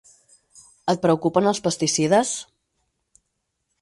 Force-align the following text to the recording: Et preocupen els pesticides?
Et 0.93 1.03
preocupen 1.03 1.49
els 1.51 1.61
pesticides? 1.67 2.33